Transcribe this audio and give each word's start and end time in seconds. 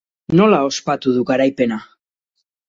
Nola 0.37 0.61
ospatu 0.69 1.13
du 1.19 1.27
garaipena? 1.33 1.79